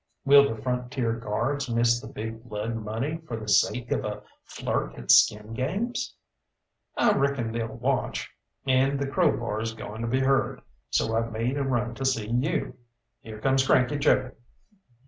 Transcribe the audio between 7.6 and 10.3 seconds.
watch, and the crowbar's going to be